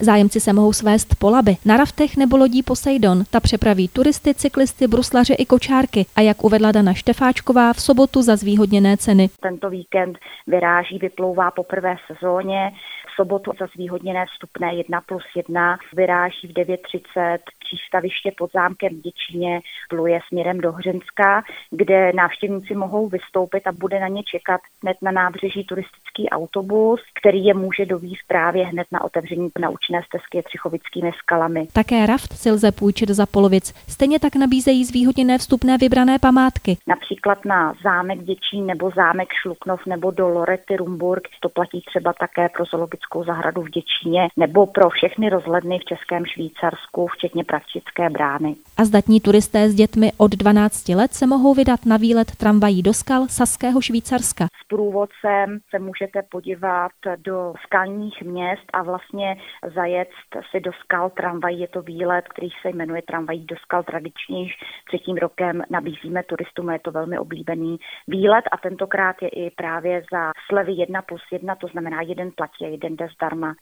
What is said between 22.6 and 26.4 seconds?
mohou vystoupit a bude na ně čekat hned na nábřeží turistický